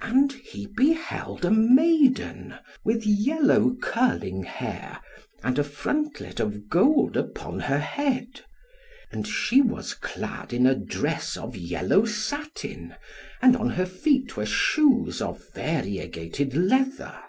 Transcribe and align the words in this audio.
And 0.00 0.32
he 0.32 0.64
beheld 0.64 1.44
a 1.44 1.50
maiden, 1.50 2.54
with 2.84 3.04
yellow 3.04 3.74
curling 3.82 4.42
hair, 4.44 4.98
and 5.44 5.58
a 5.58 5.62
frontlet 5.62 6.40
of 6.40 6.70
gold 6.70 7.18
upon 7.18 7.60
her 7.60 7.78
head; 7.78 8.46
and 9.12 9.26
she 9.26 9.60
was 9.60 9.92
clad 9.92 10.54
in 10.54 10.64
a 10.64 10.74
dress 10.74 11.36
of 11.36 11.54
yellow 11.54 12.06
satin, 12.06 12.94
and 13.42 13.56
on 13.58 13.68
her 13.68 13.84
feet 13.84 14.38
were 14.38 14.46
shoes 14.46 15.20
of 15.20 15.46
variegated 15.54 16.54
leather. 16.56 17.20